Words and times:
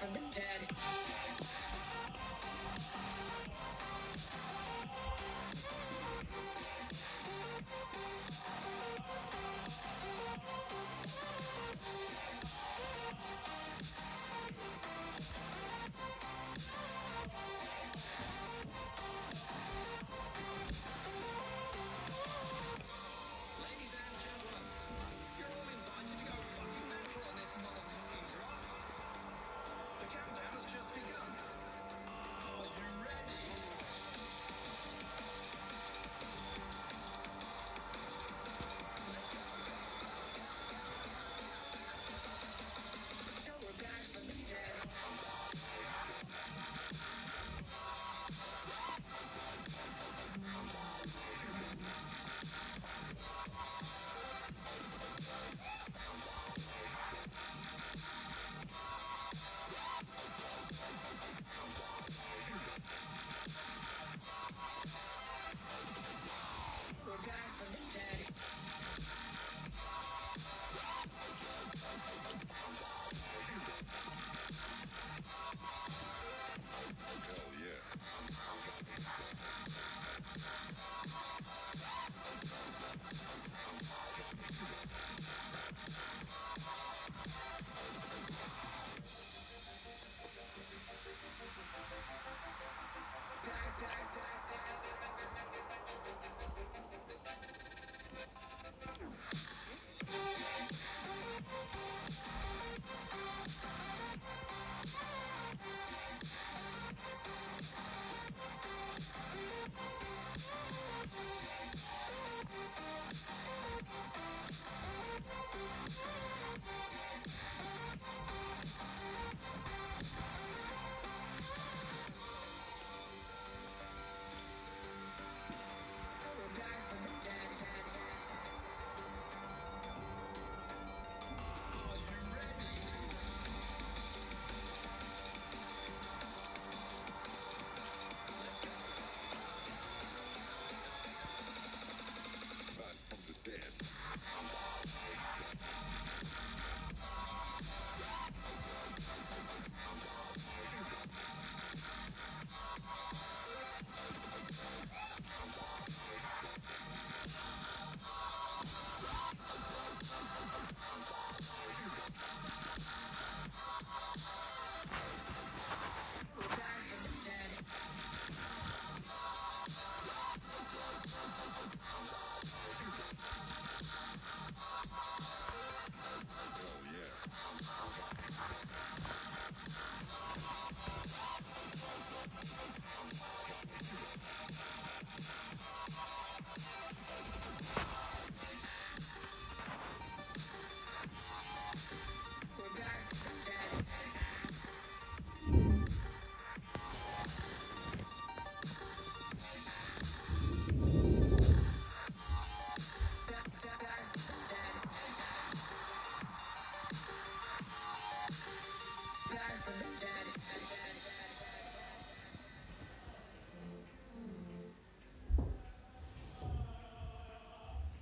from 0.00 0.14
the 0.14 0.20
dead. 0.34 1.59